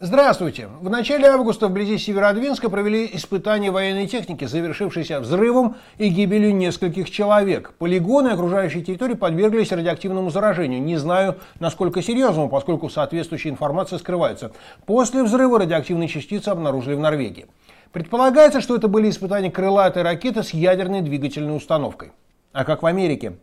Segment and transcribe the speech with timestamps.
[0.00, 0.68] Здравствуйте!
[0.80, 7.72] В начале августа вблизи Северодвинска провели испытания военной техники, завершившиеся взрывом и гибелью нескольких человек.
[7.78, 10.80] Полигоны окружающей территории подверглись радиоактивному заражению.
[10.80, 14.52] Не знаю, насколько серьезному, поскольку соответствующая информация скрывается.
[14.86, 17.46] После взрыва радиоактивные частицы обнаружили в Норвегии.
[17.90, 22.12] Предполагается, что это были испытания крылатой ракеты с ядерной двигательной установкой.
[22.52, 23.34] А как в Америке?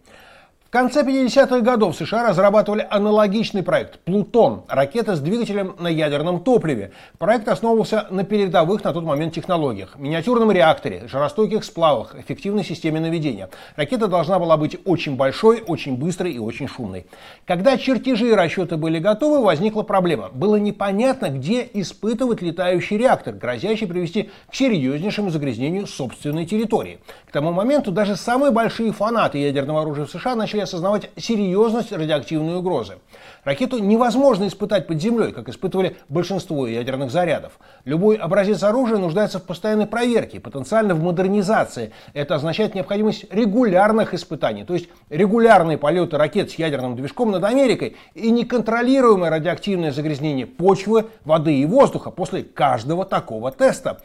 [0.75, 6.91] Конце 50-х годов США разрабатывали аналогичный проект «Плутон»– ракета с двигателем на ядерном топливе.
[7.17, 13.49] Проект основывался на передовых на тот момент технологиях– миниатюрном реакторе, жаростойких сплавах, эффективной системе наведения.
[13.77, 17.05] Ракета должна была быть очень большой, очень быстрой и очень шумной.
[17.45, 20.27] Когда чертежи и расчеты были готовы, возникла проблема.
[20.33, 26.99] Было непонятно, где испытывать летающий реактор, грозящий привести к серьезнейшему загрязнению собственной территории.
[27.29, 32.57] К тому моменту даже самые большие фанаты ядерного оружия в США начали осознавать серьезность радиоактивной
[32.57, 32.97] угрозы.
[33.43, 37.53] Ракету невозможно испытать под землей, как испытывали большинство ядерных зарядов.
[37.85, 41.91] Любой образец оружия нуждается в постоянной проверке, потенциально в модернизации.
[42.13, 47.95] Это означает необходимость регулярных испытаний, то есть регулярные полеты ракет с ядерным движком над Америкой
[48.13, 54.01] и неконтролируемое радиоактивное загрязнение почвы, воды и воздуха после каждого такого теста.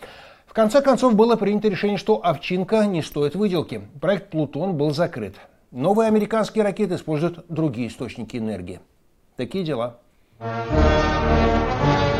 [0.46, 3.82] В конце концов было принято решение, что овчинка не стоит выделки.
[4.00, 5.36] Проект «Плутон» был закрыт.
[5.70, 8.80] Новые американские ракеты используют другие источники энергии.
[9.36, 10.00] Такие дела.
[10.40, 12.19] Thank you.